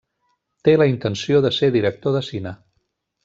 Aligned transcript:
Té 0.67 0.73
la 0.81 0.87
intenció 0.91 1.43
de 1.47 1.53
ser 1.59 1.71
director 1.77 2.17
de 2.17 2.25
cine. 2.31 2.55